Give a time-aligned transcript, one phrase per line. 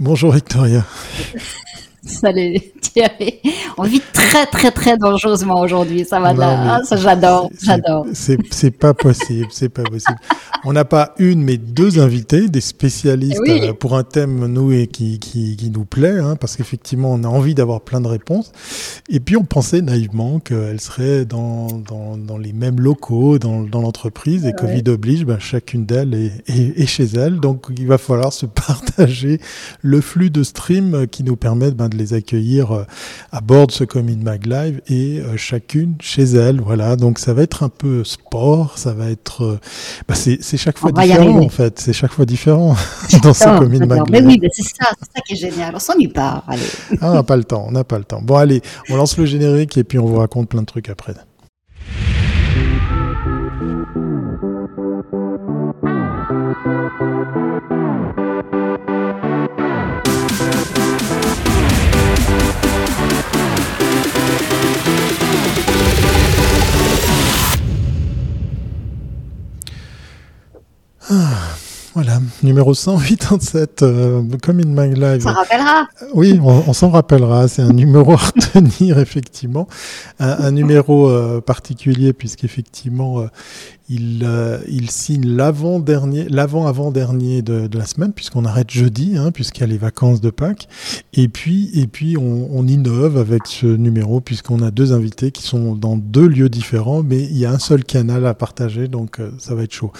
[0.00, 0.84] Bonjour Victoria.
[2.04, 3.40] Salut Thierry.
[3.76, 6.04] On vit très très très dangereusement aujourd'hui.
[6.04, 6.78] Ça va là.
[6.78, 8.06] Ah, ça j'adore, j'adore.
[8.12, 10.18] C'est pas possible, c'est pas possible.
[10.64, 14.86] On n'a pas une mais deux invités, des spécialistes euh, pour un thème nous et
[14.86, 18.52] qui, qui, qui nous plaît, hein, parce qu'effectivement on a envie d'avoir plein de réponses.
[19.08, 23.80] Et puis on pensait naïvement qu'elles seraient dans, dans, dans, les mêmes locaux, dans, dans
[23.80, 27.40] l'entreprise, et Covid oblige, ben, chacune d'elles est, est, est, chez elle.
[27.40, 29.40] Donc il va falloir se partager
[29.82, 32.84] le flux de stream qui nous permettent ben, de les accueillir euh,
[33.32, 36.60] à bord de ce Commit Mag Live et euh, chacune chez elle.
[36.60, 39.60] Voilà, donc ça va être un peu sport, ça va être, euh,
[40.08, 42.76] bah c'est chaque fois différent en fait, c'est chaque fois différent
[43.22, 44.08] dans ce Commit Mag Live.
[44.10, 45.74] Mais oui, c'est ça, c'est ça qui est génial.
[45.74, 46.44] On s'ennuie pas.
[46.46, 46.62] Allez.
[47.00, 48.22] ah, on n'a pas le temps, on n'a pas le temps.
[48.22, 51.14] Bon, allez, on lance le générique et puis on vous raconte plein de trucs après.
[72.00, 75.26] Voilà, numéro 187, euh, comme in my live.
[75.26, 75.88] On s'en rappellera.
[76.14, 77.48] Oui, on, s'en rappellera.
[77.48, 79.66] C'est un numéro à retenir, effectivement.
[80.20, 83.26] Un, numéro euh, particulier, puisqu'effectivement, euh,
[83.90, 89.66] il, euh, il signe l'avant-avant-dernier de, la semaine, puisqu'on arrête jeudi, hein, puisqu'il y a
[89.66, 90.68] les vacances de Pâques.
[91.14, 95.42] Et puis, et puis on, on innove avec ce numéro, puisqu'on a deux invités qui
[95.42, 99.20] sont dans deux lieux différents, mais il y a un seul canal à partager, donc
[99.20, 99.92] euh, ça va être chaud.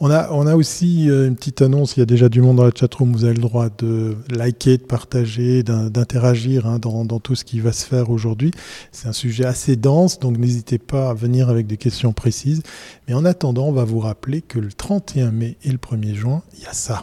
[0.00, 2.56] On a, on a aussi euh, une petite annonce, il y a déjà du monde
[2.56, 7.20] dans la chatroom, vous avez le droit de liker, de partager, d'interagir hein, dans, dans
[7.20, 8.50] tout ce qui va se faire aujourd'hui.
[8.90, 12.62] C'est un sujet assez dense, donc n'hésitez pas à venir avec des questions précises.
[13.06, 16.42] Mais en attendant, on va vous rappeler que le 31 mai et le 1er juin,
[16.54, 17.02] il y a ça.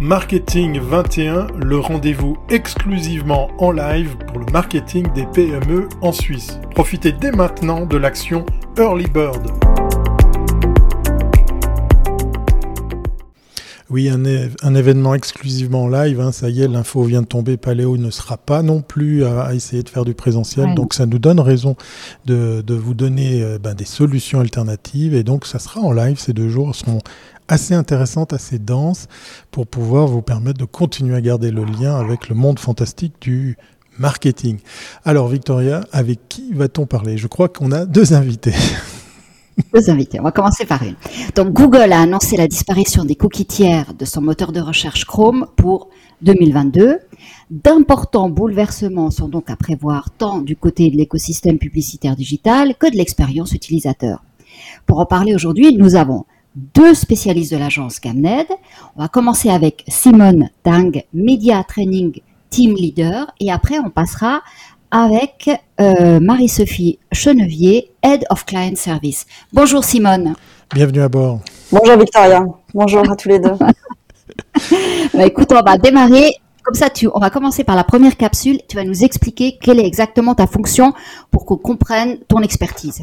[0.00, 6.58] Marketing 21, le rendez-vous exclusivement en live pour le marketing des PME en Suisse.
[6.72, 8.44] Profitez dès maintenant de l'action
[8.76, 9.71] Early Bird.
[13.92, 18.10] Oui, un, événement exclusivement live, hein, ça y est, l'info vient de tomber, Paléo ne
[18.10, 21.76] sera pas non plus à, essayer de faire du présentiel, donc ça nous donne raison
[22.24, 26.32] de, vous donner euh, ben, des solutions alternatives, et donc ça sera en live, ces
[26.32, 27.00] deux jours seront
[27.48, 29.08] assez intéressantes, assez denses,
[29.50, 33.58] pour pouvoir vous permettre de continuer à garder le lien avec le monde fantastique du
[33.98, 34.56] marketing.
[35.04, 37.18] Alors Victoria, avec qui va-t-on parler?
[37.18, 38.54] Je crois qu'on a deux invités.
[39.74, 40.18] Deux invités.
[40.20, 40.94] On va commencer par une.
[41.34, 45.46] Donc, Google a annoncé la disparition des cookies tiers de son moteur de recherche Chrome
[45.56, 45.88] pour
[46.22, 46.98] 2022.
[47.50, 52.96] D'importants bouleversements sont donc à prévoir tant du côté de l'écosystème publicitaire digital que de
[52.96, 54.22] l'expérience utilisateur.
[54.86, 56.24] Pour en parler aujourd'hui, nous avons
[56.54, 58.46] deux spécialistes de l'agence Gamned.
[58.96, 62.20] On va commencer avec Simone Tang, Media Training
[62.50, 64.42] Team Leader, et après on passera
[64.92, 69.26] avec euh, Marie-Sophie Chenevier, Head of Client Service.
[69.52, 70.34] Bonjour Simone.
[70.72, 71.40] Bienvenue à bord.
[71.72, 72.44] Bonjour Victoria.
[72.72, 73.54] Bonjour à tous les deux.
[75.14, 76.34] bah, écoute, on va démarrer.
[76.62, 78.60] Comme ça, tu, on va commencer par la première capsule.
[78.68, 80.92] Tu vas nous expliquer quelle est exactement ta fonction
[81.30, 83.02] pour qu'on comprenne ton expertise.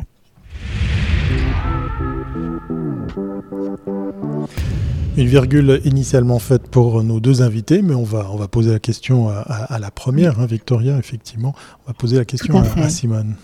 [5.20, 8.80] Une virgule initialement faite pour nos deux invités, mais on va, on va poser la
[8.80, 11.54] question à, la première, hein, Victoria, effectivement.
[11.84, 13.36] On va poser la question à, Simone.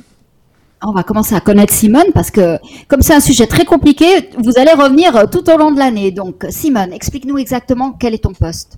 [0.81, 4.05] On va commencer à connaître Simone parce que comme c'est un sujet très compliqué,
[4.41, 6.11] vous allez revenir tout au long de l'année.
[6.11, 8.77] Donc Simone, explique-nous exactement quel est ton poste.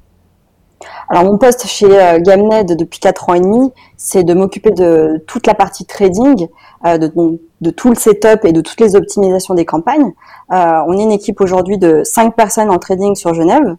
[1.10, 5.24] Alors mon poste chez euh, Gamned depuis 4 ans et demi, c'est de m'occuper de
[5.28, 6.48] toute la partie trading,
[6.86, 10.14] euh, de, tout le setup et de toutes les optimisations des campagnes.
[10.52, 13.76] Euh, on est une équipe aujourd'hui de 5 personnes en trading sur Genève.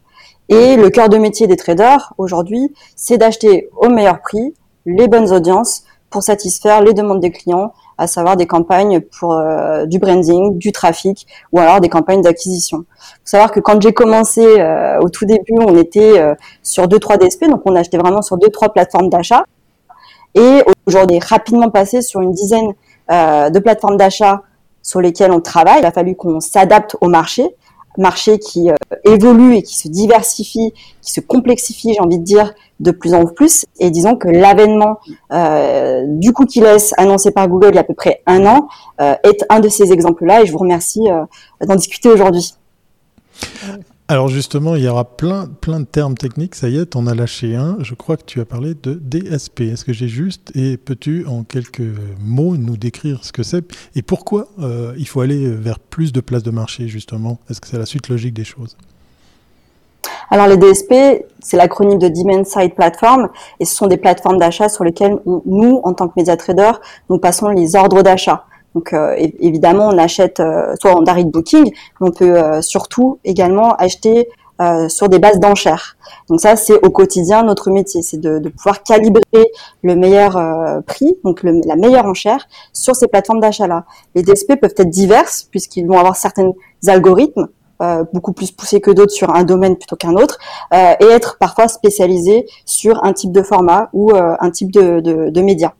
[0.49, 4.55] Et le cœur de métier des traders aujourd'hui, c'est d'acheter au meilleur prix
[4.87, 9.85] les bonnes audiences pour satisfaire les demandes des clients, à savoir des campagnes pour euh,
[9.87, 12.79] du branding, du trafic ou alors des campagnes d'acquisition.
[12.79, 17.17] Faut savoir que quand j'ai commencé euh, au tout début, on était sur deux trois
[17.17, 19.45] DSP, donc on achetait vraiment sur deux trois plateformes d'achat.
[20.35, 22.73] Et aujourd'hui, rapidement passé sur une dizaine
[23.11, 24.43] de plateformes d'achat
[24.83, 25.81] sur lesquels on travaille.
[25.81, 27.47] Il a fallu qu'on s'adapte au marché,
[27.99, 28.75] marché qui euh,
[29.05, 30.73] évolue et qui se diversifie,
[31.03, 33.67] qui se complexifie, j'ai envie de dire, de plus en plus.
[33.81, 34.99] Et disons que l'avènement
[35.33, 38.69] euh, du cookie less annoncé par Google il y a à peu près un an
[39.01, 40.43] euh, est un de ces exemples-là.
[40.43, 41.05] Et je vous remercie
[41.67, 42.55] d'en discuter aujourd'hui.
[44.11, 46.55] Alors justement, il y aura plein, plein de termes techniques.
[46.55, 47.77] Ça y est, on a lâché un.
[47.81, 49.61] Je crois que tu as parlé de DSP.
[49.61, 51.83] Est-ce que j'ai juste Et peux-tu, en quelques
[52.19, 53.63] mots, nous décrire ce que c'est
[53.95, 57.39] et pourquoi euh, il faut aller vers plus de places de marché, justement?
[57.51, 58.79] Est-ce que c'est la suite logique des choses?
[60.31, 63.29] Alors les DSP, c'est l'acronyme de Demand Side Platform
[63.61, 66.73] et ce sont des plateformes d'achat sur lesquelles nous, en tant que média trader,
[67.11, 68.47] nous passons les ordres d'achat.
[68.75, 71.65] Donc euh, évidemment, on achète euh, soit en direct booking,
[72.01, 74.29] mais on peut euh, surtout également acheter
[74.89, 75.97] sur des bases d'enchères.
[76.29, 79.23] Donc ça, c'est au quotidien notre métier, c'est de, pouvoir calibrer
[79.85, 80.37] le meilleur
[80.85, 83.85] prix, donc la meilleure enchère sur ces plateformes d'achat-là.
[84.17, 86.51] Les DSP peuvent être diverses puisqu'ils vont avoir certains
[86.89, 87.47] algorithmes
[87.81, 90.41] euh, beaucoup plus poussés que d'autres sur un domaine plutôt qu'un autre,
[90.75, 94.99] euh, et être parfois spécialisé sur un type de format ou euh, un type de,
[94.99, 95.75] de, de média.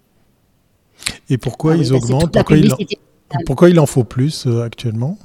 [1.31, 2.77] Et pourquoi ah ils bah, augmentent pourquoi il, en,
[3.47, 5.19] pourquoi il, en, faut plus actuellement?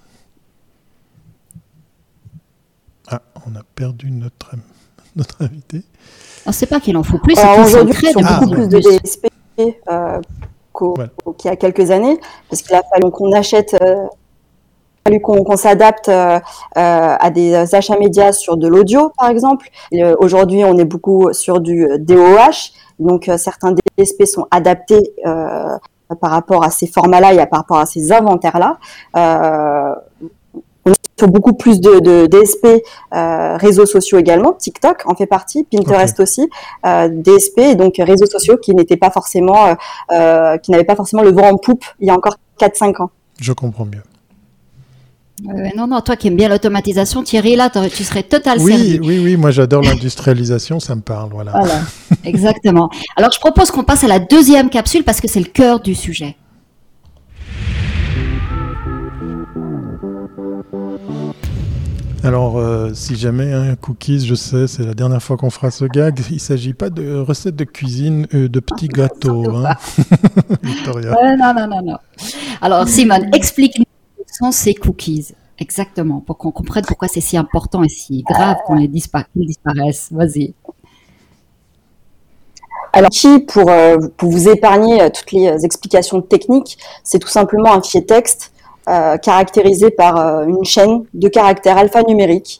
[3.08, 4.52] Ah, on a perdu notre,
[5.16, 5.84] notre invité.
[6.46, 7.34] On ne sait pas qu'il en faut plus.
[7.34, 9.28] Aujourd'hui, il y a beaucoup plus de DSP
[9.90, 10.20] euh,
[11.38, 13.76] qu'il y a quelques années, parce qu'il a fallu qu'on achète
[15.06, 16.40] fallu qu'on s'adapte euh,
[16.78, 19.70] euh, à des achats médias sur de l'audio, par exemple.
[20.20, 25.14] Aujourd'hui, on est beaucoup sur du DOH, donc euh, certains DSP sont adaptés
[26.22, 28.78] par rapport à ces formats-là et par rapport à ces inventaires-là.
[29.16, 32.84] on est sur beaucoup plus de, de DSP
[33.60, 36.50] réseaux sociaux également, TikTok en fait partie, Pinterest aussi,
[36.84, 39.76] DSP et donc réseaux sociaux qui n'étaient pas forcément,
[40.10, 43.10] qui n'avaient pas forcément le vent en poupe il y a encore 4-5 ans.
[43.40, 43.86] Je comprends
[45.42, 49.36] non, non, toi qui aimes bien l'automatisation, Thierry, là, tu serais total oui, Oui, oui,
[49.36, 51.52] moi j'adore l'industrialisation, ça me parle, voilà.
[51.52, 51.82] Voilà,
[52.24, 52.90] exactement.
[53.16, 55.96] Alors je propose qu'on passe à la deuxième capsule parce que c'est le cœur du
[55.96, 56.36] sujet.
[62.24, 65.84] Alors, euh, si jamais un cookies, je sais, c'est la dernière fois qu'on fera ce
[65.84, 66.18] gag.
[66.30, 69.76] Il ne s'agit pas de recettes de cuisine, euh, de petits gâteaux, hein.
[70.64, 71.12] Victoria.
[71.38, 71.98] non, non, non, non.
[72.62, 73.84] Alors, Simone, explique-nous
[74.34, 78.76] sont ces cookies Exactement, pour qu'on comprenne pourquoi c'est si important et si grave qu'on
[78.76, 80.10] les disparaissent.
[80.12, 80.54] Vas-y.
[82.92, 83.10] Alors,
[83.58, 88.06] euh, pour vous épargner euh, toutes les euh, explications techniques, c'est tout simplement un fichier
[88.06, 88.52] texte
[88.86, 92.60] caractérisé par une chaîne de caractères alphanumériques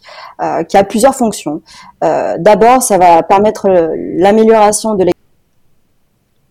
[0.70, 1.62] qui a plusieurs fonctions.
[2.00, 3.68] D'abord, ça va permettre
[4.16, 5.04] l'amélioration de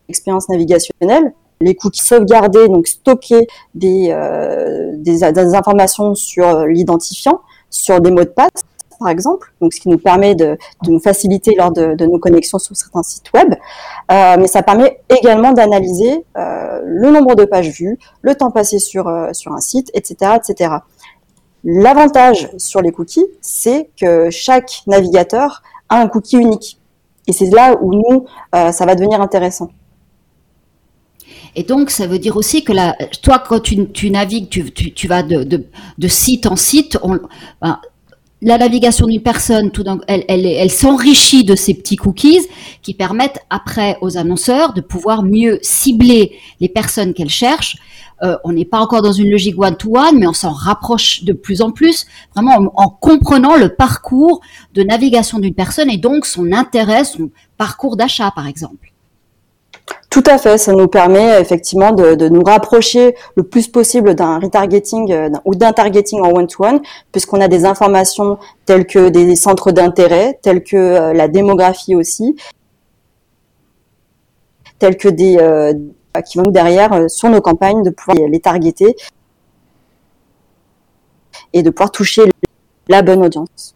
[0.08, 1.32] l'expérience navigationnelle
[1.62, 5.22] les cookies sauvegardés, donc stocker des, euh, des,
[5.54, 8.50] informations sur l'identifiant, sur des mots de passe,
[8.98, 10.56] par exemple, donc ce qui nous permet de,
[10.86, 13.54] nous faciliter lors de, nos connexions sur certains sites web.
[14.10, 18.78] Euh, mais ça permet également d'analyser euh, le nombre de pages vues, le temps passé
[18.78, 20.74] sur, sur un site, etc., etc.
[21.64, 26.78] L'avantage sur les cookies, c'est que chaque navigateur a un cookie unique.
[27.28, 29.70] Et c'est là où nous, ça va devenir intéressant.
[31.54, 36.08] Et donc, ça veut dire aussi que la, toi, quand tu, navigues, tu, vas de,
[36.08, 36.98] site en site,
[37.60, 37.78] ben,
[38.40, 39.70] la navigation d'une personne,
[40.08, 42.48] elle, s'enrichit de ces petits cookies
[42.82, 47.76] qui permettent après aux annonceurs de pouvoir mieux cibler les personnes qu'elles cherchent.
[48.22, 51.60] Euh, on n'est pas encore dans une logique one-to-one, mais on s'en rapproche de plus
[51.60, 54.40] en plus, vraiment en, comprenant le parcours
[54.74, 58.91] de navigation d'une personne et donc son intérêt, son parcours d'achat, par exemple.
[60.12, 65.10] Tout à fait, ça nous permet effectivement de, nous rapprocher le plus possible d'un retargeting
[65.10, 66.82] euh, ou d'un targeting en one-to-one,
[67.12, 72.36] puisqu'on a des informations telles que des centres d'intérêt, telles que euh, la démographie aussi,
[74.78, 75.72] telles que des euh,
[76.26, 78.94] qui vont derrière sur nos campagnes de pouvoir les targeter
[81.54, 82.24] et de pouvoir toucher
[82.86, 83.74] la bonne audience.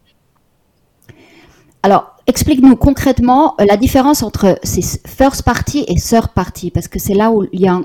[1.82, 6.98] Alors, Explique-nous concrètement euh, la différence entre ces first party et third party, parce que
[6.98, 7.80] c'est là où il y a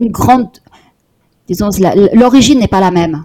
[0.00, 0.50] une grande,
[1.48, 1.70] disons,
[2.12, 3.24] l'origine n'est pas la même.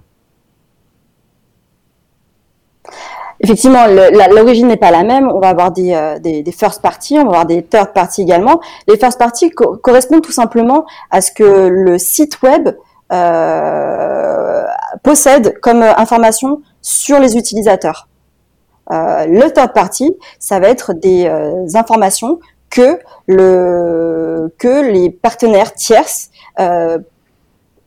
[3.41, 3.85] Effectivement,
[4.31, 5.29] l'origine n'est pas la même.
[5.29, 8.61] On va avoir des, euh, first party, on va avoir des third party également.
[8.87, 12.69] Les first party correspondent tout simplement à ce que le site web
[13.11, 14.63] euh,
[15.03, 18.07] possède comme information sur les utilisateurs.
[18.91, 22.39] Euh, le third party, ça va être des euh, informations
[22.69, 26.97] que le les partenaires tierces euh,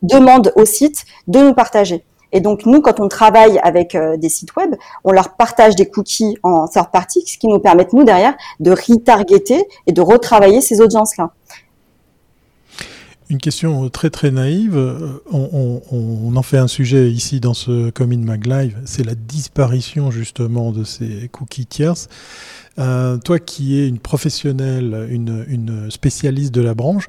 [0.03, 2.05] demandent au site de nous partager.
[2.33, 6.37] Et donc nous, quand on travaille avec des sites web, on leur partage des cookies
[6.43, 10.81] en third party, ce qui nous permet nous derrière de retargeter et de retravailler ces
[10.81, 11.31] audiences-là.
[13.31, 14.77] Une question très très naïve.
[14.77, 20.11] Euh, on, en fait un sujet ici dans ce Comin Mag Live, c'est la disparition
[20.11, 22.09] justement de ces cookies tierces.
[22.79, 27.09] Euh, toi qui es une professionnelle, une, spécialiste de la branche,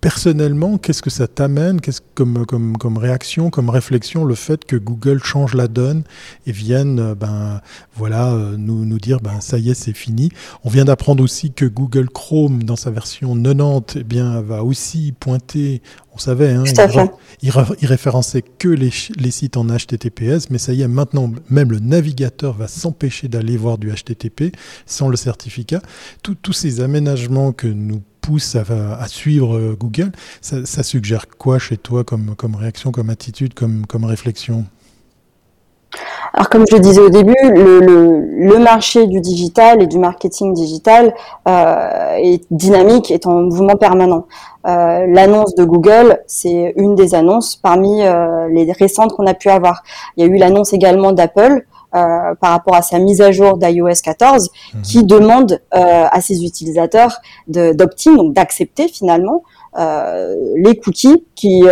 [0.00, 4.76] personnellement, qu'est-ce que ça t'amène Qu'est-ce comme, comme, comme réaction, comme réflexion, le fait que
[4.76, 6.04] Google change la donne
[6.46, 7.60] et vienne euh, ben,
[7.94, 10.30] voilà, euh, nous, nous dire ben, ça y est, c'est fini.
[10.64, 15.12] On vient d'apprendre aussi que Google Chrome, dans sa version 90, eh bien, va aussi
[15.12, 15.82] pointer,
[16.14, 16.64] on savait, hein,
[17.42, 21.70] il, il, référençait que les, les sites en HTTPS, mais ça y est, maintenant, même
[21.70, 25.82] le navigateur va s'empêcher d'aller voir du HTTP sans le certificat.
[26.22, 32.04] Tous ces aménagements que nous pousse à, suivre euh, Google, ça, suggère quoi chez toi
[32.04, 34.64] comme, réaction, comme attitude, comme, réflexion?
[36.32, 41.12] Alors comme je le disais au début, le, marché du digital et du marketing digital
[41.48, 44.26] euh, est dynamique, est en mouvement permanent.
[44.64, 48.02] Euh, L'annonce de Google, c'est une des annonces parmi
[48.52, 49.82] les récentes qu'on a pu avoir.
[50.16, 54.00] Il y a eu l'annonce également d'Apple par rapport à sa mise à jour d'iOS
[54.02, 54.82] 14 mhm.
[54.82, 57.18] qui demande euh, à ses utilisateurs
[57.48, 59.42] d'opt-in, donc d'accepter finalement
[59.78, 61.64] euh, les cookies qui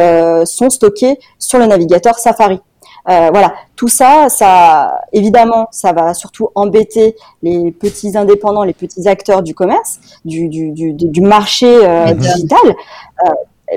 [0.44, 2.60] sont stockés sur le navigateur Safari.
[3.06, 9.42] voilà, tout ça, ça évidemment, ça va surtout embêter les petits indépendants, les petits acteurs
[9.42, 12.16] du commerce, du, du, du, du marché mhm.
[12.16, 12.74] digital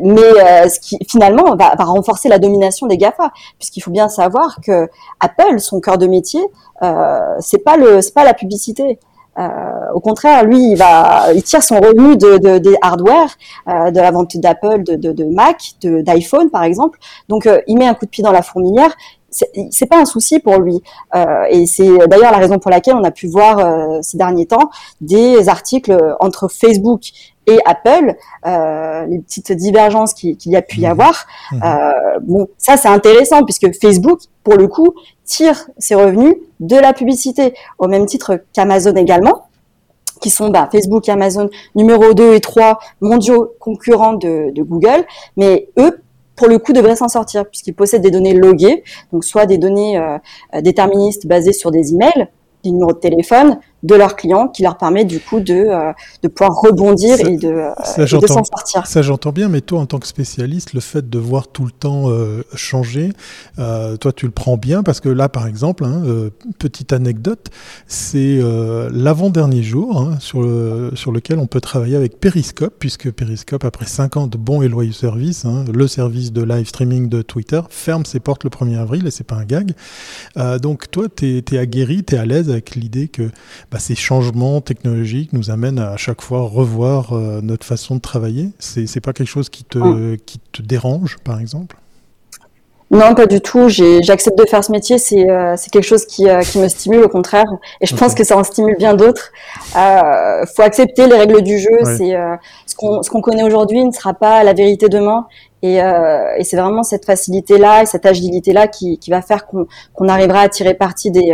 [0.02, 4.10] mais euh, ce qui finalement va, va, renforcer la domination des Gafa, puisqu'il faut bien
[4.10, 6.42] savoir que Apple, son cœur de métier,
[6.82, 9.00] euh, c'est pas le, c'est pas la publicité.
[9.40, 9.48] Euh,
[9.94, 13.30] au contraire, lui, il va, tire son revenu de, de des hardware,
[13.68, 17.00] de la vente d'Apple, de, de, de, Mac, d'iPhone par exemple.
[17.30, 18.94] Donc, il met un coup de pied dans la fourmilière
[19.32, 20.82] c'est pas un souci pour lui.
[21.16, 24.46] Euh, et c'est d'ailleurs la raison pour laquelle on a pu voir euh, ces derniers
[24.46, 24.70] temps
[25.00, 27.02] des articles entre Facebook
[27.48, 30.92] et Apple, euh, les petites divergences qu'il y a pu y mmh.
[30.92, 31.26] avoir.
[31.52, 31.60] Mmh.
[32.22, 34.94] Bon, ça c'est intéressant puisque Facebook, pour le coup,
[35.26, 39.46] tire ses revenus de la publicité, au même titre qu'Amazon également
[40.22, 45.04] qui sont bah, Facebook et Amazon numéro 2 et 3 mondiaux concurrents de, de Google,
[45.36, 46.00] mais eux,
[46.36, 49.98] pour le coup, devraient s'en sortir puisqu'ils possèdent des données loguées, donc soit des données
[49.98, 50.18] euh,
[50.62, 52.28] déterministes basées sur des emails,
[52.64, 56.28] des numéros de téléphone, de leurs clients qui leur permet du coup de, euh, de
[56.28, 58.86] pouvoir rebondir et de, euh, de s'en sortir.
[58.86, 61.72] Ça j'entends bien, mais toi en tant que spécialiste, le fait de voir tout le
[61.72, 63.12] temps euh, changer,
[63.58, 66.04] toi tu le prends bien parce que là par exemple, hein,
[66.60, 67.48] petite anecdote,
[67.88, 68.40] c'est
[68.92, 73.86] l'avant-dernier jour hein, sur, le, sur lequel on peut travailler avec Periscope, puisque Periscope, après
[73.86, 77.62] 5 ans de bons et loyaux services, hein, le service de live streaming de Twitter,
[77.70, 79.74] ferme ses portes le 1er avril et c'est pas un gag.
[80.62, 83.30] donc toi tu es, es aguerri, tu es à l'aise avec l'idée que
[83.72, 88.50] bah, ces changements technologiques nous amènent à, chaque fois revoir euh, notre façon de travailler
[88.60, 91.78] C'est n'est pas quelque chose qui te, qui te dérange, par exemple?
[92.92, 93.70] Non, pas du tout.
[93.70, 94.98] J'accepte de faire ce métier.
[94.98, 97.46] C'est euh, quelque chose qui, euh, qui, me stimule, au contraire.
[97.80, 99.32] Et je pense que ça en stimule bien d'autres.
[99.78, 101.80] Euh, faut accepter les règles du jeu.
[101.86, 102.14] C'est
[102.66, 105.26] ce qu'on qu'on connaît aujourd'hui ne sera pas la vérité demain.
[105.64, 110.42] Et, et c'est vraiment cette facilité-là et cette agilité-là qui, qui va faire qu'on arrivera
[110.42, 111.34] à tirer parti des,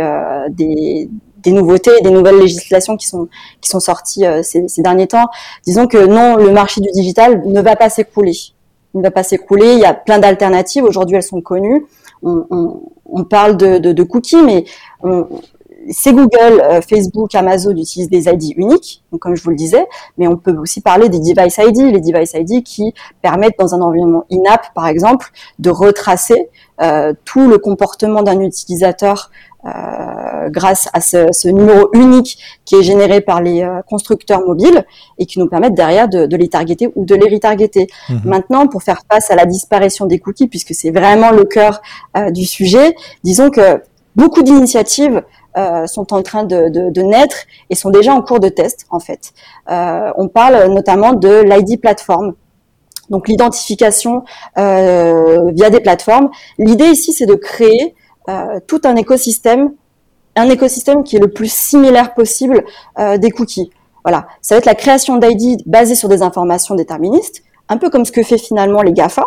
[0.50, 1.10] des,
[1.48, 3.28] des nouveautés des nouvelles législations qui sont
[3.60, 5.26] qui sont sorties euh, ces, derniers temps.
[5.64, 8.32] Disons que non, le marché du digital ne va pas s'écrouler.
[8.94, 9.22] Il ne va pas.
[9.30, 10.84] Il y a plein d'alternatives.
[10.84, 11.86] Aujourd'hui, elles sont connues.
[12.22, 14.64] On, parle de, cookies, mais
[15.90, 19.86] c'est Google, euh, Facebook, Amazon utilisent des ID uniques, donc comme je vous le disais,
[20.16, 23.80] mais on peut aussi parler des device ID, les device ID qui permettent dans un
[23.80, 26.50] environnement in-app, par exemple, de retracer
[26.80, 29.30] euh, tout le comportement d'un utilisateur
[29.66, 34.84] euh, grâce à ce, numéro unique qui est généré par les euh, constructeurs mobiles
[35.18, 37.88] et qui nous permettent derrière de, les targeter ou de les retargeter.
[38.08, 38.20] Mhm.
[38.24, 41.82] Maintenant, pour faire face à la disparition des cookies, puisque c'est vraiment le cœur
[42.16, 43.82] euh, du sujet, disons que
[44.14, 45.22] beaucoup d'initiatives
[45.86, 47.38] sont en train de, naître
[47.68, 49.32] et sont déjà en cours de test en fait.
[49.68, 52.34] on parle notamment de l'ID platform,
[53.10, 54.22] donc l'identification
[54.56, 56.30] via des plateformes.
[56.58, 57.96] L'idée ici, c'est de créer
[58.28, 59.72] euh, tout un écosystème,
[60.36, 62.64] un écosystème qui est le plus similaire possible
[62.98, 63.70] euh, des cookies.
[64.04, 68.04] Voilà, ça va être la création d'ID basée sur des informations déterministes, un peu comme
[68.04, 69.24] ce que fait finalement les GAFA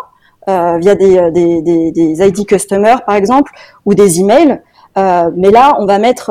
[0.48, 3.52] euh, via des, des, des, ID customers par exemple
[3.86, 4.60] ou des emails.
[4.96, 6.30] Mais là, on va mettre,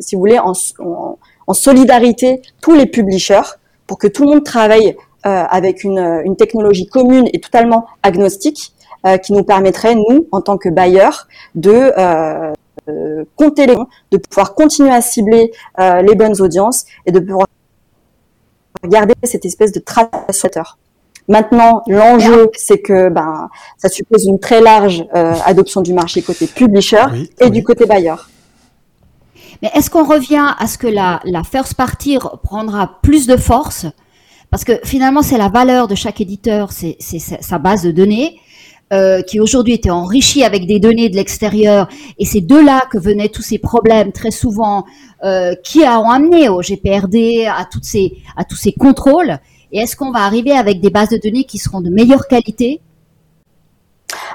[0.00, 4.44] si vous voulez, en, en, en, solidarité tous les publishers pour que tout le monde
[4.44, 8.74] travaille avec une, une technologie commune et totalement agnostique
[9.06, 12.52] euh, qui nous permettrait, nous, en tant que bailleurs, de euh,
[12.88, 13.76] euh, compter les
[14.12, 17.46] de pouvoir continuer à cibler les bonnes audiences et de pouvoir
[18.84, 20.46] garder cette espèce de trace
[21.28, 25.04] Maintenant, l'enjeu, c'est que ben, ça suppose une très large
[25.44, 27.04] adoption du marché côté publisher
[27.38, 28.28] et du côté bailleur.
[29.62, 33.86] Mais est-ce qu'on revient à ce que la, la first party prendra plus de force?
[34.52, 38.38] Parce que finalement, c'est la valeur de chaque éditeur, c'est sa base de données.
[38.92, 42.98] Euh, qui aujourd'hui était enrichie avec des données de l'extérieur, et c'est de là que
[42.98, 44.84] venaient tous ces problèmes très souvent,
[45.24, 49.38] euh, qui ont amené au GPRD, à toutes ces, à tous ces contrôles.
[49.70, 52.82] Et est-ce qu'on va arriver avec des bases de données qui seront de meilleure qualité?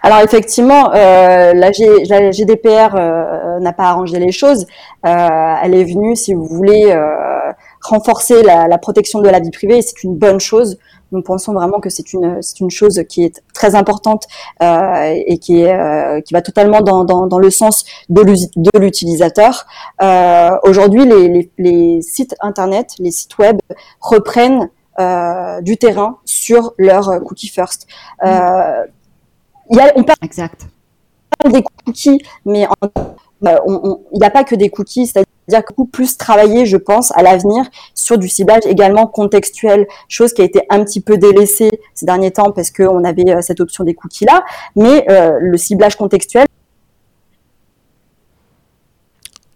[0.02, 4.66] Alors effectivement, euh, la, GDPR euh, n'a pas arrangé les choses.
[5.04, 6.98] Elle est venue, si vous voulez,
[7.82, 10.80] renforcer la, protection de la vie privée et c'est une bonne chose.
[11.12, 14.24] Nous pensons vraiment que c'est une c'est une chose qui est très importante
[14.62, 18.22] et qui est qui va totalement dans, dans, le sens de
[18.78, 19.66] l'utilisateur.
[20.64, 23.58] Aujourd'hui, les, les, sites internet, les sites web
[24.02, 24.70] reprennent
[25.62, 27.88] du terrain sur leur cookie first.
[28.24, 28.84] Euh,
[29.70, 30.68] il y a, on parle exact.
[31.46, 32.90] des cookies, mais bah,
[33.44, 37.24] il n'y a pas que des cookies, c'est-à-dire que beaucoup plus travailler, je pense, à
[37.24, 42.06] l'avenir sur du ciblage également contextuel, chose qui a été un petit peu délaissée ces
[42.06, 44.44] derniers temps parce qu'on avait euh, cette option des cookies là,
[44.76, 46.46] mais euh, le ciblage contextuel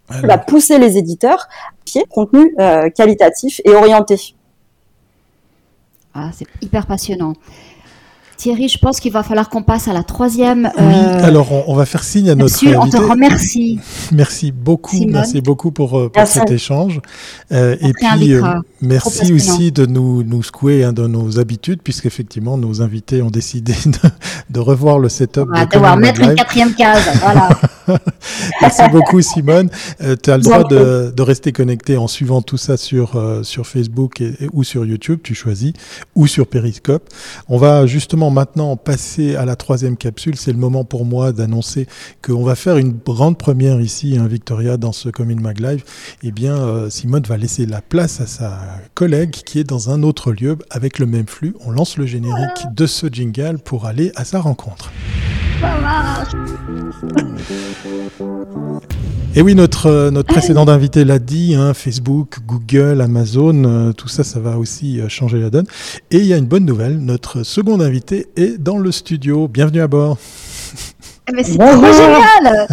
[0.08, 4.34] va pousser les éditeurs à pied contenu euh, qualitatif et orienté.
[6.14, 7.32] Ah, c'est hyper passionnant.
[8.42, 10.68] Thierry, je pense qu'il va falloir qu'on passe à la troisième.
[10.76, 12.76] Oui, euh, alors on, va faire signe à notre invité.
[12.76, 13.78] On te remercie.
[14.12, 17.00] Merci beaucoup, merci beaucoup pour, euh, cet échange.
[17.52, 18.34] Euh, et puis
[18.80, 23.74] merci aussi de nous, nous secouer hein, de nos habitudes, puisqu'effectivement nos invités ont décidé
[23.86, 24.10] de,
[24.50, 25.46] de revoir le setup.
[25.48, 27.48] On va devoir mettre une quatrième case, voilà.
[28.60, 29.70] merci beaucoup Simone.
[30.00, 34.20] tu as le droit de, de, rester connecté en suivant tout ça sur, sur Facebook
[34.20, 35.72] et, ou sur YouTube, tu choisis,
[36.16, 37.08] ou sur Periscope.
[37.48, 41.86] On va justement maintenant passer à la troisième capsule, c'est le moment pour moi d'annoncer
[42.24, 45.84] qu'on va faire une grande première ici, hein, Victoria, dans ce Commune Mag Live.
[46.22, 48.58] Eh bien, euh, Simone va laisser la place à sa
[48.94, 51.54] collègue qui est dans un autre lieu avec le même flux.
[51.64, 54.90] On lance le générique de ce jingle pour aller à sa rencontre.
[59.34, 64.08] Et oui, notre, euh, notre précédent invité l'a dit, hein, Facebook, Google, Amazon, euh, tout
[64.08, 65.64] ça, ça va aussi euh, changer la donne.
[66.10, 69.48] Et il y a une bonne nouvelle, notre second invité est dans le studio.
[69.48, 70.18] Bienvenue à bord.
[71.28, 72.66] Eh ben, c'est trop génial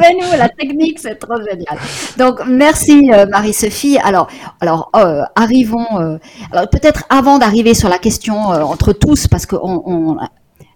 [0.00, 1.78] Mais nous, la technique, c'est trop génial.
[2.18, 3.98] Donc, merci Marie-Sophie.
[3.98, 4.26] Alors,
[4.60, 4.90] alors
[5.36, 6.18] arrivons...
[6.50, 10.16] alors, peut-être avant d'arriver sur la question entre tous, parce qu'on on,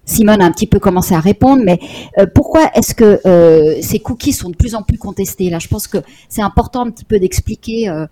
[0.09, 1.79] Simone a un petit peu commencé à répondre, mais
[2.19, 5.69] euh, pourquoi est-ce que euh, ces cookies sont de plus en plus contestés Là, je
[5.69, 8.07] pense que c'est important un petit peu d'expliquer euh,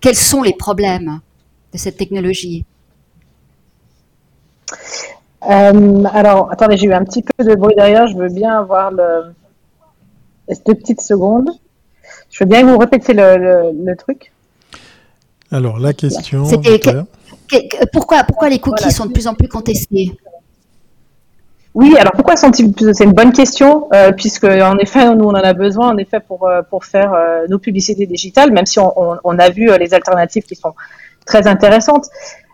[0.00, 1.20] quels sont les problèmes
[1.72, 2.64] de cette technologie.
[5.40, 8.06] alors, attendez, j'ai eu un petit peu de bruit derrière.
[8.06, 9.34] Je veux bien avoir le
[10.66, 11.50] deux petites secondes.
[12.30, 14.32] Je veux bien vous répéter le, truc.
[15.50, 16.44] Alors, la question.
[17.92, 20.12] pourquoi, pourquoi les cookies sont de plus en plus contestés?
[21.74, 25.34] Oui, alors pourquoi sont-ils C'est une bonne question, euh, puisque en effet, nous on en
[25.34, 28.92] a besoin en effet pour euh, pour faire euh, nos publicités digitales, même si on,
[29.00, 30.74] on, on, a vu euh, les alternatives qui sont
[31.24, 32.06] très intéressantes.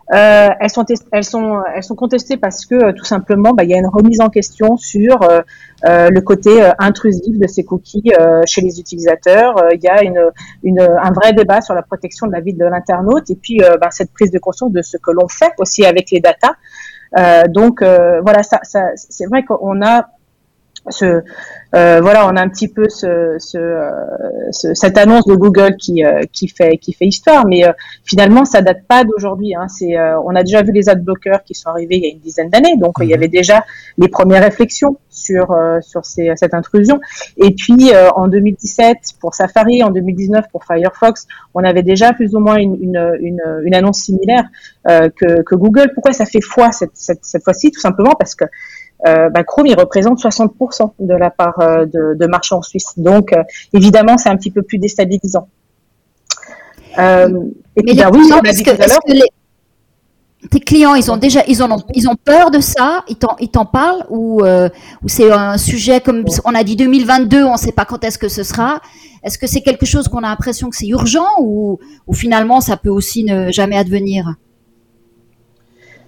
[0.07, 3.77] elles sont elles sont elles sont contestées parce que tout simplement, bah, il y a
[3.77, 5.19] une remise en question sur
[5.83, 8.11] le côté intrusif de ces cookies
[8.45, 9.53] chez les utilisateurs.
[9.73, 10.23] Il y a une,
[10.63, 13.89] une, un vrai débat sur la protection de la vie de l'internaute et puis bah,
[13.91, 16.55] cette prise de conscience de ce que l'on fait aussi avec les datas.
[17.17, 20.09] Euh, donc euh, voilà, ça, ça c'est vrai qu'on a
[20.89, 21.21] ce,
[21.75, 26.47] euh, voilà, on a un petit peu ce, ce, cette annonce de Google qui, qui
[26.47, 27.63] fait qui fait histoire, mais
[28.03, 29.55] finalement ça date pas d'aujourd'hui.
[29.55, 29.67] Hein.
[29.67, 32.19] C'est, on a déjà vu les ad blockers qui sont arrivés il y a une
[32.19, 33.13] dizaine d'années, donc il y mhm.
[33.13, 33.65] avait déjà
[33.97, 36.99] les premières réflexions sur sur ces, cette intrusion.
[37.37, 42.39] Et puis en 2017 pour Safari, en 2019 pour Firefox, on avait déjà plus ou
[42.39, 44.45] moins une, une, une, une annonce similaire
[44.85, 45.91] que, que Google.
[45.93, 47.71] Pourquoi ça fait foi cette, cette, cette fois-ci?
[47.71, 48.45] Tout simplement parce que
[49.07, 52.93] euh, bah, Chrome, il représente 60% de la part euh, de, de marché en Suisse.
[52.97, 55.47] Donc, euh, évidemment, c'est un petit peu plus déstabilisant.
[56.97, 59.23] Euh, et puis, bah, oui, que, que les,
[60.49, 63.49] tes clients, ils ont déjà, ils ont, ils ont peur de ça, ils t'en, ils
[63.49, 64.05] t'en parlent?
[64.09, 68.03] Ou, ou c'est un sujet comme on a dit 2022, on ne sait pas quand
[68.03, 68.81] est-ce que ce sera.
[69.23, 72.77] Est-ce que c'est quelque chose qu'on a l'impression que c'est urgent ou, ou finalement ça
[72.77, 74.35] peut aussi ne jamais advenir?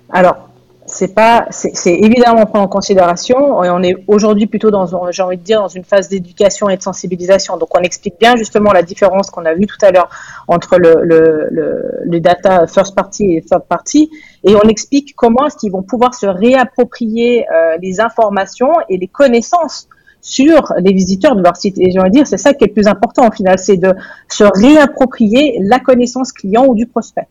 [0.09, 0.50] Alors,
[0.91, 5.43] c'est pas, c'est évidemment pris en considération on est aujourd'hui plutôt dans, j'ai envie de
[5.43, 7.57] dire, dans une phase d'éducation et de sensibilisation.
[7.57, 10.09] Donc, on explique bien justement la différence qu'on a vue tout à l'heure
[10.47, 14.11] entre le, le, le, les data first party et third party,
[14.43, 19.07] et on explique comment est-ce qu'ils vont pouvoir se réapproprier euh, les informations et les
[19.07, 19.87] connaissances
[20.21, 21.77] sur les visiteurs de leur site.
[21.79, 23.77] Et j'ai envie de dire, c'est ça qui est le plus important au final, c'est
[23.77, 23.93] de
[24.29, 27.27] se réapproprier la connaissance client ou du prospect.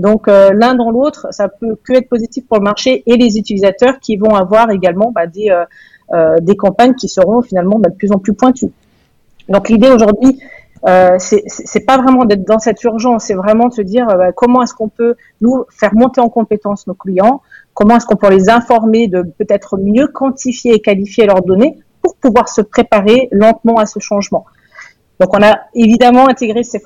[0.00, 4.00] Donc l'un dans l'autre, ça peut que être positif pour le marché et les utilisateurs
[4.00, 5.54] qui vont avoir également bah, des,
[6.40, 8.72] des campagnes qui seront finalement bah, de plus en plus pointues.
[9.48, 10.40] Donc l'idée aujourd'hui,
[10.88, 14.62] euh, c'est pas vraiment d'être dans cette urgence, c'est vraiment de se dire bah, comment
[14.62, 17.42] est-ce qu'on peut nous faire monter en compétence nos clients,
[17.74, 22.16] comment est-ce qu'on peut les informer de peut-être mieux quantifier et qualifier leurs données pour
[22.16, 24.46] pouvoir se préparer lentement à ce changement.
[25.20, 26.80] Donc on a évidemment intégré ces,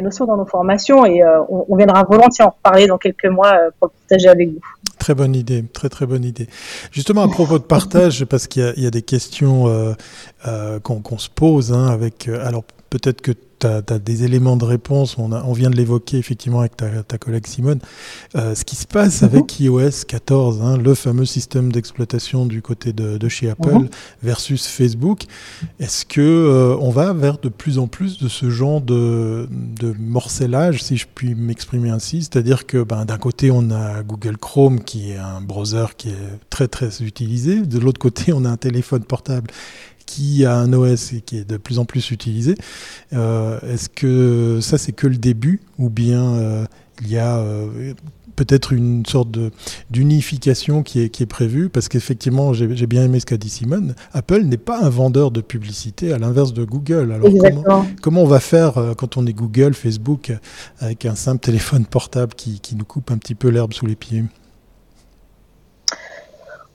[0.00, 3.70] notions dans nos formations et euh, on, viendra volontiers en reparler dans quelques mois euh,
[3.78, 4.60] pour partager avec vous.
[4.98, 6.48] Très bonne idée, très très bonne idée.
[6.90, 11.72] Justement à propos de partage, parce qu'il y, a des questions euh, qu'on se pose
[11.72, 12.28] hein, avec.
[12.28, 16.18] alors peut-être que tu as, des éléments de réponse, on, a, on vient de l'évoquer
[16.18, 17.80] effectivement avec ta, ta collègue Simone,
[18.36, 19.28] euh, ce qui se passe mhm.
[19.28, 23.88] avec iOS 14, hein, le fameux système d'exploitation du côté de, de chez Apple mhm.
[24.22, 25.24] versus Facebook,
[25.80, 29.94] est-ce que euh, on va vers de plus en plus de ce genre de, de
[29.98, 34.80] morcellage, si je puis m'exprimer ainsi, c'est-à-dire que ben, d'un côté on a Google Chrome
[34.80, 38.56] qui est un browser qui est très très utilisé, de l'autre côté on a un
[38.56, 39.50] téléphone portable
[40.08, 42.54] qui a un OS et qui est de plus en plus utilisé.
[43.12, 46.64] Euh, est-ce que ça, c'est que le début ou bien euh,
[47.02, 47.92] il y a euh,
[48.34, 49.28] peut-être une sorte
[49.90, 51.68] d'unification qui est, qui est prévue?
[51.68, 55.42] Parce qu'effectivement, j'ai bien aimé ce qu'a dit Simone, Apple n'est pas un vendeur de
[55.42, 57.12] publicité à l'inverse de Google.
[57.12, 60.32] Alors comment, comment, on va faire quand on est Google, Facebook,
[60.80, 63.96] avec un simple téléphone portable qui, qui nous coupe un petit peu l'herbe sous les
[63.96, 64.24] pieds?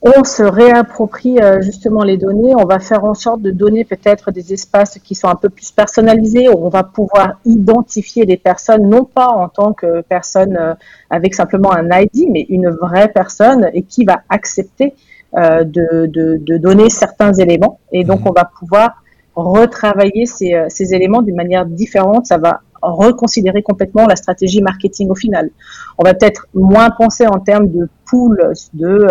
[0.04, 4.32] On se réapproprie euh, justement les données, on va faire en sorte de donner peut-être
[4.32, 8.90] des espaces qui sont un peu plus personnalisés, où on va pouvoir identifier les personnes,
[8.90, 10.74] non pas en tant que personne euh,
[11.10, 14.94] avec simplement un ID, mais une vraie personne et qui va accepter
[15.38, 17.80] euh, de, de, donner certains éléments.
[17.94, 18.28] Et donc, mmh.
[18.28, 19.04] on va pouvoir
[19.36, 22.28] retravailler ces, ces éléments d'une manière différente.
[22.28, 25.50] Ça va reconsidérer complètement la stratégie marketing au final.
[25.98, 29.08] On va peut-être moins penser en termes de pool de, euh,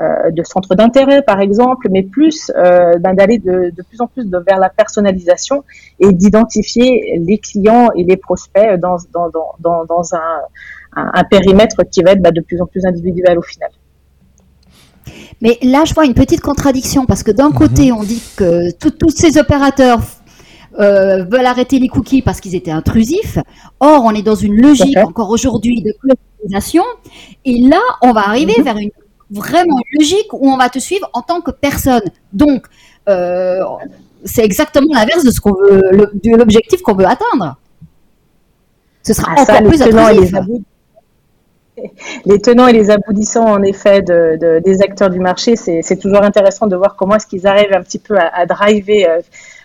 [0.00, 4.06] euh, de centres d'intérêt, par exemple, mais plus euh, ben, d'aller de, de, plus en
[4.06, 5.64] plus vers la personnalisation
[6.00, 10.40] et d'identifier les clients et les prospects dans, dans, dans, dans un,
[10.96, 13.70] un, périmètre qui va être ben, de plus en plus individuel au final.
[15.40, 17.54] Mais là, je vois une petite contradiction parce que d'un mhm.
[17.54, 20.00] côté, on dit que tous ces opérateurs
[20.78, 23.38] euh, veulent arrêter les cookies parce qu'ils étaient intrusifs.
[23.80, 26.84] Or, on est dans une logique encore aujourd'hui de customisation.
[27.44, 28.64] Et là, on va arriver mhm.
[28.64, 28.90] vers une
[29.30, 32.02] vraiment logique où on va te suivre en tant que personne.
[32.32, 32.66] Donc,
[33.08, 33.62] euh,
[34.24, 37.56] c'est exactement l'inverse de ce qu'on veut, de l'objectif qu'on veut atteindre.
[39.02, 40.34] Ce sera ah, encore plus intrusif.
[42.24, 46.66] Les tenants et les aboutissants, en effet, de, des acteurs du marché, c'est toujours intéressant
[46.66, 49.20] de voir comment est-ce qu'ils arrivent un petit peu à, à driver euh,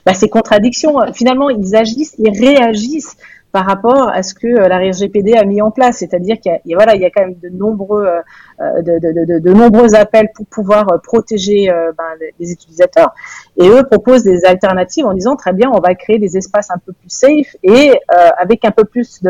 [0.05, 0.95] bah, ces contradictions.
[1.13, 3.15] Finalement, ils agissent, ils réagissent
[3.51, 6.73] par rapport à ce que euh, la RGPD a mis en place, c'est-à-dire qu'il y
[6.73, 8.21] a, voilà, il y a quand même de nombreux, euh,
[8.61, 12.03] euh, de, nombreux appels pour pouvoir protéger ben,
[12.39, 13.13] les, utilisateurs,
[13.57, 16.77] et eux proposent des alternatives en disant très bien, on va créer des espaces un
[16.77, 17.93] peu plus safe et
[18.37, 19.21] avec un peu plus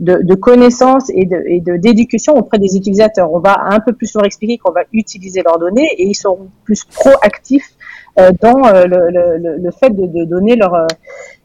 [0.00, 3.32] de, connaissances et de d'éducation auprès des utilisateurs.
[3.32, 6.50] On va un peu plus leur expliquer qu'on va utiliser leurs données et ils seront
[6.64, 7.72] plus proactifs
[8.16, 10.86] dans le, le, le, fait de, de donner leur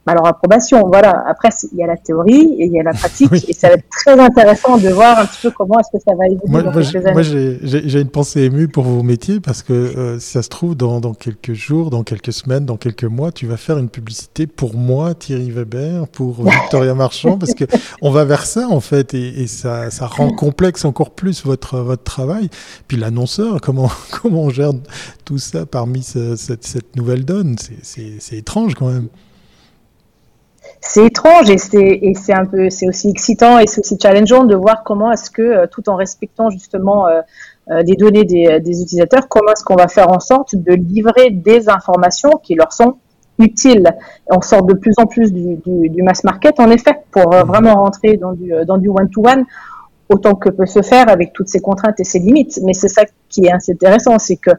[0.07, 0.87] alors approbation.
[0.87, 1.23] Voilà.
[1.27, 3.75] Après, il y a la théorie et il y a la pratique, et ça va
[3.75, 6.63] être très intéressant de voir un petit peu comment est-ce que ça va évoluer moi,
[6.63, 7.13] dans quelques années.
[7.13, 10.75] Moi, j'ai une pensée émue pour vos métiers parce que euh, si ça se trouve,
[10.75, 14.47] dans, dans, quelques jours, dans quelques semaines, dans quelques mois, tu vas faire une publicité
[14.47, 17.65] pour moi, Thierry Weber, pour Victoria Marchand, parce que
[18.01, 21.77] on va vers ça en fait, et, et ça, ça, rend complexe encore plus votre
[21.79, 22.49] votre travail.
[22.87, 23.89] Puis l'annonceur, comment
[24.21, 24.71] comment on gère
[25.25, 27.55] tout ça parmi cette, cette nouvelle donne?
[27.81, 29.07] C'est étrange quand même
[30.81, 34.43] c'est étrange et c'est et c'est un peu c'est aussi excitant et c'est aussi challengeant
[34.43, 37.21] de voir comment est-ce que euh, tout en respectant justement euh,
[37.69, 41.31] euh, les données des, des utilisateurs, comment est-ce qu'on va faire en sorte de livrer
[41.31, 42.97] des informations qui leur sont
[43.39, 43.85] utiles.
[44.31, 47.75] On sort de plus en plus du, du, du mass market en effet pour vraiment
[47.75, 49.45] rentrer dans du dans du one to one
[50.09, 52.59] autant que peut se faire avec toutes ces contraintes et ces limites.
[52.63, 54.51] Mais c'est ça qui est intéressant, c'est que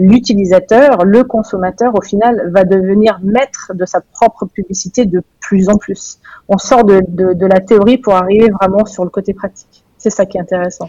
[0.00, 5.76] l'utilisateur, le consommateur, au final, va devenir maître de sa propre publicité de plus en
[5.76, 6.18] plus.
[6.48, 9.84] On sort de, la théorie pour arriver vraiment sur le côté pratique.
[9.98, 10.88] C'est ça qui est intéressant.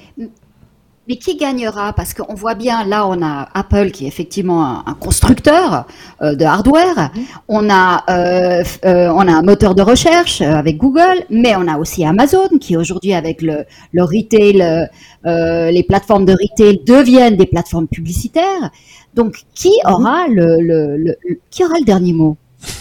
[1.12, 1.92] Mais qui gagnera?
[1.92, 5.86] Parce qu'on voit bien, là, on a Apple qui est effectivement un, constructeur
[6.22, 7.12] euh, de hardware.
[7.14, 7.24] Mhm.
[7.50, 11.78] On a, euh, euh, on a un moteur de recherche avec Google, mais on a
[11.78, 14.88] aussi Amazon qui aujourd'hui, avec le, le retail,
[15.26, 18.72] les plateformes de retail deviennent des plateformes publicitaires.
[19.14, 19.92] Donc, qui mhm.
[19.92, 21.18] aura le, le,
[21.50, 22.38] qui aura le dernier mot?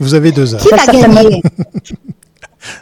[0.00, 0.60] Vous avez deux heures.
[0.60, 1.40] Qui va gagner?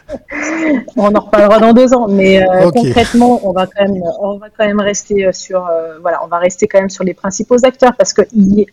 [0.97, 4.47] on en reparlera dans deux ans, mais euh, concrètement, on va quand même, on va
[4.55, 5.69] quand même rester sur,
[6.01, 8.65] voilà, on va rester quand même sur les principaux acteurs parce que ils,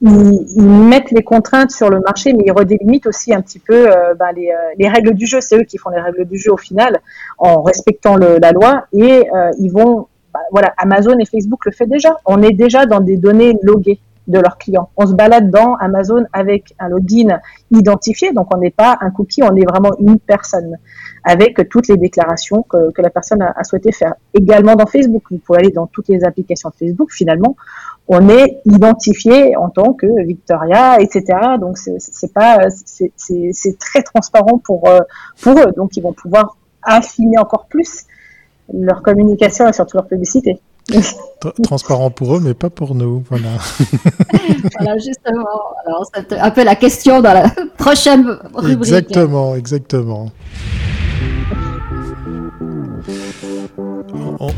[0.00, 4.32] ils, mettent les contraintes sur le marché, mais ils redélimitent aussi un petit peu ben,
[4.34, 5.40] les, les, règles du jeu.
[5.40, 7.00] C'est eux qui font les règles du jeu au final,
[7.38, 9.24] en respectant le, la loi, et
[9.58, 12.16] ils vont, bah, voilà, Amazon et Facebook le fait déjà.
[12.26, 14.90] On est déjà dans des données loguées de leurs clients.
[14.96, 19.42] On se balade dans Amazon avec un login identifié, donc on n'est pas un cookie,
[19.42, 20.78] on est vraiment une personne
[21.24, 24.14] avec toutes les déclarations que, la personne a, souhaité faire.
[24.34, 27.56] Également dans Facebook, vous pouvez aller dans toutes les applications de Facebook, finalement,
[28.08, 31.24] on est identifié en tant que Victoria, etc.
[31.60, 35.00] Donc c'est pas, c'est très transparent euh,
[35.42, 38.06] pour eux, donc ils vont pouvoir affiner encore plus
[38.72, 40.60] leur communication et surtout leur publicité.
[41.62, 43.24] Transparent pour eux, mais pas pour nous.
[43.28, 43.48] Voilà.
[44.78, 45.46] voilà, justement.
[45.86, 48.92] Alors, c'est un peu la question dans la prochaine rubrique.
[48.92, 50.30] Exactement, exactement.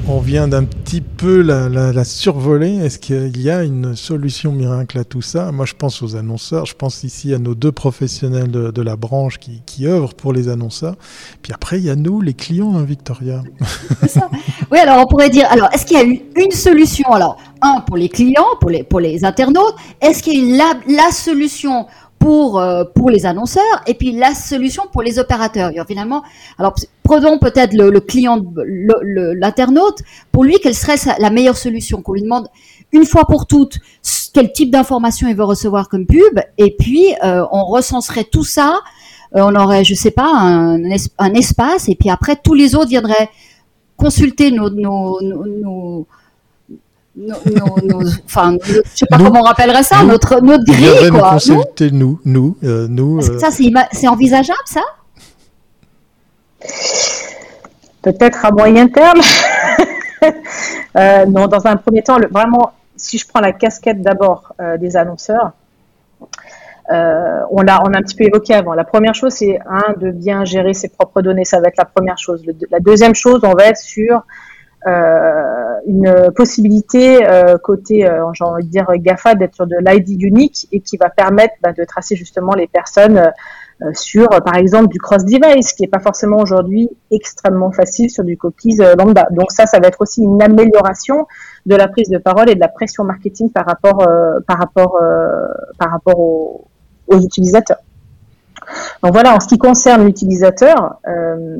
[0.08, 2.76] On, vient d'un petit peu la, survoler.
[2.76, 5.52] Est-ce qu'il y a une solution miracle à tout ça?
[5.52, 6.64] Moi, je pense aux annonceurs.
[6.64, 10.96] Je pense ici à nos deux professionnels de, la branche qui, œuvrent pour les annonceurs.
[11.42, 13.42] Puis après, il y a nous, les clients, hein, Victoria.
[14.72, 17.08] Oui, alors on pourrait dire, alors, est-ce qu'il y a une solution?
[17.12, 19.74] Alors, un, pour les clients, pour les, pour les internautes.
[20.00, 21.86] Est-ce qu'il y a la solution
[22.24, 25.70] pour, euh, pour les annonceurs et puis la solution pour les opérateurs.
[25.72, 26.22] Et finalement,
[26.58, 29.98] alors prenons peut-être le, client, l'internaute,
[30.32, 32.00] pour lui, quelle serait la meilleure solution?
[32.00, 32.48] Qu'on lui demande
[32.92, 33.78] une fois pour toutes
[34.32, 38.80] quel type d'information il veut recevoir comme pub et puis euh, on recenserait tout ça.
[39.36, 42.88] Euh, on aurait, je sais pas, un, un, espace et puis après tous les autres
[42.88, 43.28] viendraient
[43.98, 46.06] consulter nos nos,
[47.16, 47.36] nos,
[48.26, 51.32] enfin, je sais pas comment on rappellerait ça, notre, notre grille, quoi.
[51.32, 53.18] Consulter nous, nous, euh, nous.
[53.18, 53.38] Euh...
[53.38, 54.82] Ça, c'est envisageable, ça?
[58.02, 59.20] Peut-être à moyen terme.
[60.96, 64.76] euh, non, dans un premier temps, le, vraiment, si je prends la casquette d'abord euh,
[64.76, 65.52] des annonceurs,
[66.92, 68.74] euh, on l'a on a un petit peu évoqué avant.
[68.74, 71.44] La première chose, c'est un de bien gérer ses propres données.
[71.44, 72.42] Ça va être la première chose.
[72.70, 74.20] la deuxième chose, on va être sur euh,
[74.86, 80.66] une possibilité euh, côté, euh, j'ai envie de dire Gafa, d'être sur de l'ID unique
[80.72, 83.32] et qui va permettre bah, de tracer justement les personnes
[83.92, 88.78] sur, par exemple, du cross-device, qui n'est pas forcément aujourd'hui extrêmement facile sur du cookies
[88.96, 89.26] lambda.
[89.32, 91.26] Donc ça, ça va être aussi une amélioration
[91.66, 94.06] de la prise de parole et de la pression marketing par rapport
[97.08, 97.78] aux utilisateurs.
[99.02, 101.58] Donc voilà, en ce qui concerne l'utilisateur, euh,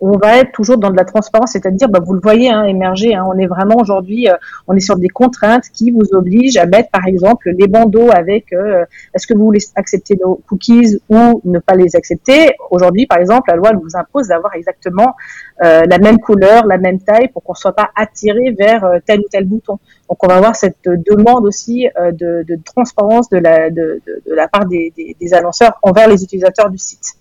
[0.00, 3.14] on va être toujours dans de la transparence, c'est-à-dire, bah, vous le voyez hein, émerger,
[3.14, 4.34] hein, on est vraiment aujourd'hui, euh,
[4.66, 8.52] on est sur des contraintes qui vous obligent à mettre, par exemple, les bandeaux avec
[8.54, 12.54] euh, est-ce que vous voulez accepter nos cookies ou ne pas les accepter?
[12.70, 15.14] Aujourd'hui, par exemple, la loi vous impose d'avoir exactement
[15.58, 19.24] la même couleur, la même taille pour qu'on ne soit pas attiré vers tel ou
[19.30, 19.78] tel bouton.
[20.06, 24.92] Donc on va avoir cette demande aussi de, transparence de la, part des
[25.32, 27.16] annonceurs envers les utilisateurs du site.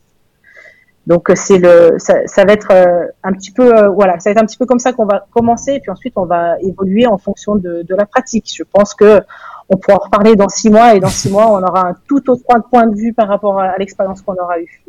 [1.08, 4.32] Donc euh, c'est le, ça, va être euh, un petit peu, euh, voilà, ça va
[4.32, 7.06] être un petit peu comme ça qu'on va commencer, et puis ensuite on va évoluer
[7.06, 8.52] en fonction de, la pratique.
[8.56, 9.22] Je pense que
[9.68, 12.28] on pourra en reparler dans six mois, et dans six mois on aura un tout
[12.30, 14.84] autre point de vue par rapport à, l'expérience qu'on aura eue.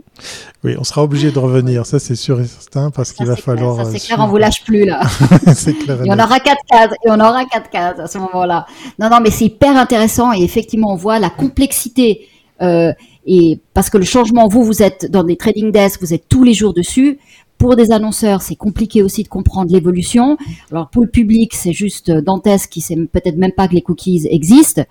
[0.64, 3.76] Oui, on sera obligé de revenir, ça c'est sûr et certain, parce qu'il va falloir.
[3.76, 5.02] Ça c'est clair, on vous lâche plus là.
[5.54, 6.02] c'est clair.
[6.02, 8.64] Et on aura quatre cases, et on aura quatre cases à ce moment-là.
[8.98, 12.26] Non, non, mais c'est hyper intéressant, et effectivement on voit la complexité.
[12.62, 12.92] Euh,
[13.26, 16.44] et parce que le changement, vous, vous êtes dans des trading desks, vous êtes tous
[16.44, 17.18] les jours dessus.
[17.58, 20.36] Pour des annonceurs, c'est compliqué aussi de comprendre l'évolution.
[20.70, 24.28] Alors pour le public, c'est juste dantesque qui sait peut-être même pas que les cookies
[24.30, 24.82] existent.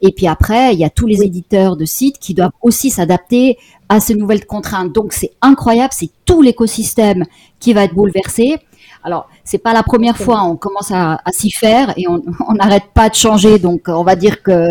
[0.00, 3.58] Et puis après, il y a tous les éditeurs de sites qui doivent aussi s'adapter
[3.88, 4.92] à ces nouvelles contraintes.
[4.92, 7.24] Donc c'est incroyable, c'est tout l'écosystème
[7.58, 8.56] qui va être bouleversé.
[9.04, 13.08] Alors, c'est pas la première fois, on commence à s'y faire et on n'arrête pas
[13.08, 13.58] de changer.
[13.58, 14.68] Donc, on va dire que,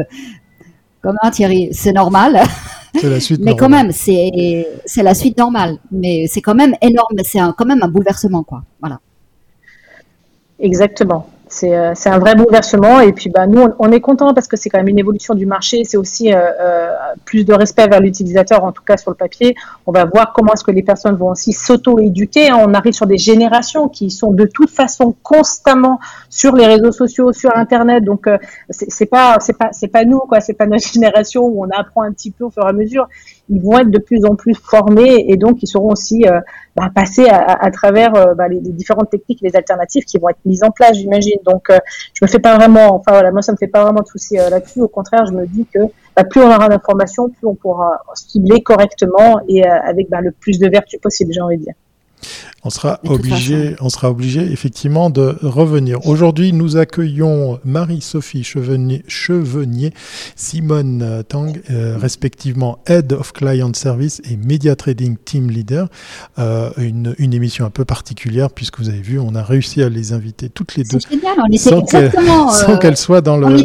[1.02, 2.42] comment Thierry, c'est normal.
[2.96, 5.78] C'est la suite Mais quand même, c'est c'est la suite normale.
[5.92, 7.18] Mais c'est quand même énorme.
[7.24, 8.64] C'est quand même un bouleversement, quoi.
[8.80, 9.00] Voilà.
[10.60, 11.28] Exactement.
[11.64, 13.00] Euh, c'est un vrai bouleversement.
[13.00, 15.46] Et puis, bah, nous, on, est content parce que c'est quand même une évolution du
[15.46, 15.84] marché.
[15.84, 16.90] C'est aussi euh, euh,
[17.26, 19.56] plus de respect vers l'utilisateur, en tout cas sur le papier.
[19.86, 22.50] On va voir comment est-ce que les personnes vont aussi s'auto-éduquer.
[22.50, 22.60] Hein.
[22.66, 27.34] On arrive sur des générations qui sont de toute façon constamment sur les réseaux sociaux,
[27.34, 28.04] sur Internet.
[28.04, 28.28] Donc,
[28.70, 30.42] c'est pas, c'est pas, c'est nous, quoi.
[30.42, 33.08] C'est pas notre génération où on apprend un petit peu au fur et à mesure
[33.52, 36.40] ils vont être de plus en plus formés et donc ils seront aussi euh,
[36.76, 40.64] bah, passés à, travers euh, bah, les, différentes techniques, les alternatives qui vont être mises
[40.64, 41.38] en place, j'imagine.
[41.46, 44.08] Donc je me fais pas vraiment, enfin voilà, moi ça me fait pas vraiment de
[44.08, 44.82] soucis là-dessus.
[44.82, 45.80] Au contraire, je me dis que
[46.16, 50.68] bah, plus on aura d'informations, plus on pourra cibler correctement et avec le plus de
[50.70, 51.74] vertu possible, j'ai envie de dire.
[52.64, 56.06] On sera obligé, on sera obligé effectivement de revenir.
[56.06, 59.94] Aujourd'hui, nous accueillons Marie-Sophie Chevenier, Chevenier,
[60.36, 65.88] Simone euh, Tang, euh, respectivement Head of Client Service et Media Trading Team Leader.
[66.38, 69.90] Euh, une, une, émission un peu particulière puisque vous avez vu, on a réussi à
[69.90, 71.00] les inviter toutes les deux.
[71.00, 73.64] Génial, on était sans qu'elles soient dans le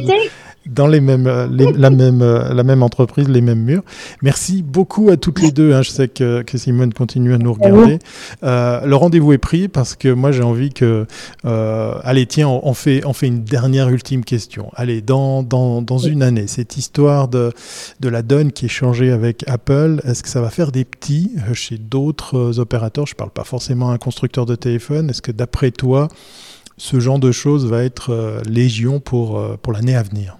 [0.76, 3.82] dans les mêmes, euh, la, même, euh, la même entreprise, les mêmes murs.
[4.22, 5.72] Merci beaucoup à toutes les deux.
[5.72, 5.82] Hein.
[5.82, 7.98] Je sais que, que, Simone continue à nous regarder.
[8.44, 11.06] Euh, le rendez-vous est pris parce que moi j'ai envie que.
[11.44, 14.70] Euh, allez, tiens, on, fait, on fait une dernière ultime question.
[14.74, 17.52] Allez, dans, dans, dans une année, cette histoire de,
[18.00, 21.32] de la donne qui est changée avec Apple, est-ce que ça va faire des petits
[21.54, 23.06] chez d'autres opérateurs?
[23.06, 25.08] Je ne parle pas forcément à un constructeur de téléphone.
[25.08, 26.08] Est-ce que d'après toi,
[26.76, 30.36] ce genre de choses va être légion pour, pour l'année à venir?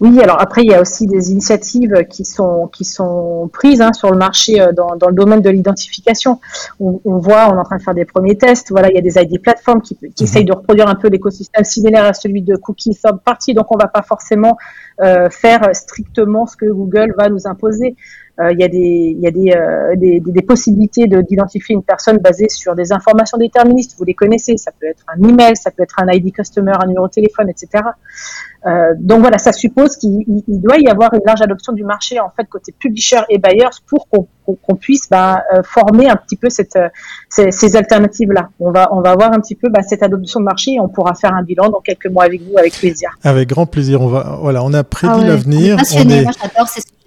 [0.00, 3.92] Oui, alors après, il y a aussi des initiatives qui sont, qui sont prises hein,
[3.92, 6.40] sur le marché euh, dans, dans, le domaine de l'identification.
[6.80, 8.70] On, on, voit, on est en train de faire des premiers tests.
[8.70, 10.12] Voilà, il y a des ID plateformes qui, qui mhm.
[10.20, 13.54] essayent de reproduire un peu l'écosystème similaire à celui de Cookie Third Party.
[13.54, 14.56] Donc, on va pas forcément
[15.00, 17.96] euh, faire strictement ce que Google va nous imposer.
[18.40, 21.82] Euh, il y a des, il y a des, euh, des, des, possibilités d'identifier une
[21.82, 23.94] personne basée sur des informations déterministes.
[23.98, 24.56] Vous les connaissez.
[24.56, 27.50] Ça peut être un email, ça peut être un ID customer, un numéro de téléphone,
[27.50, 27.84] etc.
[28.64, 32.30] Euh, donc voilà, ça suppose qu'il doit y avoir une large adoption du marché en
[32.30, 36.78] fait côté publisher et buyers pour qu'on puisse bah, former un petit peu cette,
[37.28, 38.48] ces, ces alternatives-là.
[38.60, 40.88] On va, on va voir un petit peu bah, cette adoption de marché et on
[40.88, 43.10] pourra faire un bilan dans quelques mois avec vous, avec plaisir.
[43.24, 44.00] Avec grand plaisir.
[44.00, 45.76] On va, voilà, on a prédit ah l'avenir.
[45.96, 46.24] On est...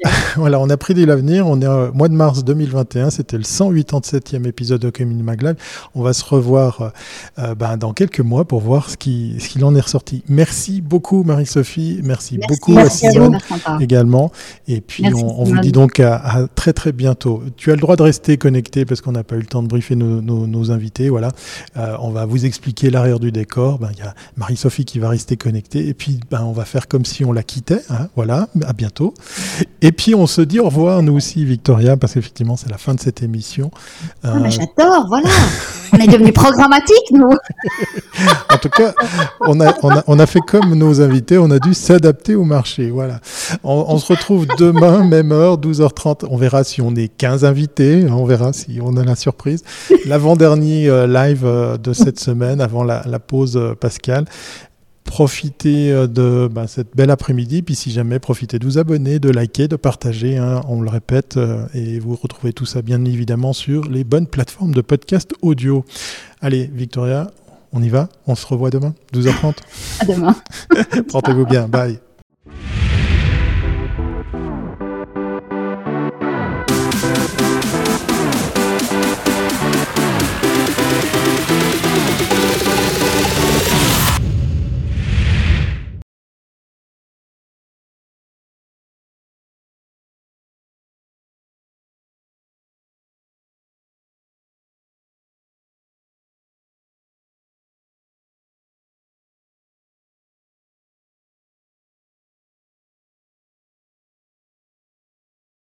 [0.36, 1.48] voilà, on a prédit l'avenir.
[1.48, 3.10] On est au mois de mars 2021.
[3.10, 5.56] C'était le 187e épisode de Community Mag Live.
[5.94, 6.92] On va se revoir
[7.40, 10.24] euh, bah, dans quelques mois pour voir ce qui, ce qu'il en est ressorti.
[10.28, 13.38] Merci beaucoup, Marie sophie Merci, beaucoup à Simone
[13.80, 14.32] également.
[14.68, 17.44] Et puis, on, vous dit donc à, très très bientôt.
[17.58, 19.68] Tu as le droit de rester connecté parce qu'on n'a pas eu le temps de
[19.68, 21.10] briefer nos, invités.
[21.10, 21.30] Voilà.
[21.78, 23.78] Euh, on va vous expliquer l'arrière du décor.
[23.78, 25.88] Ben, il y a Marie-Sophie qui va rester connectée.
[25.88, 27.82] Et puis, ben, on va faire comme si on la quittait.
[27.90, 28.08] Hein.
[28.16, 28.48] Voilà.
[28.66, 29.14] À bientôt.
[29.82, 32.94] Et puis, on se dit au revoir, nous aussi, Victoria, parce qu'effectivement, c'est la fin
[32.94, 33.72] de cette émission.
[34.24, 35.06] Ah, euh, J'adore.
[35.08, 35.30] Voilà.
[35.94, 37.32] on est devenu programmatique, nous.
[38.50, 38.94] en tout cas,
[39.42, 42.44] on a, on, a, on a fait comme nos invités on a dû s'adapter au
[42.44, 42.90] marché.
[42.90, 43.20] Voilà.
[43.64, 46.26] On, se retrouve demain, même heure, 12h30.
[46.30, 48.06] On verra si on est 15 invités.
[48.08, 49.64] Hein, on verra si on a la surprise.
[50.06, 53.76] L'avant-dernier euh, live euh, de cette semaine, avant la, pause euh,
[55.06, 59.68] Profitez de bah, cette belle après-midi, puis si jamais, profitez de vous abonner, de liker,
[59.68, 61.40] de partager, hein, on le répète,
[61.74, 65.86] et vous retrouvez tout ça bien évidemment sur les bonnes plateformes de podcast audio.
[66.42, 67.32] Allez, Victoria,
[67.72, 69.56] on y va On se revoit demain, 12h30
[70.00, 70.36] À demain.
[71.12, 71.68] Portez-vous bien.
[71.68, 72.00] Bye.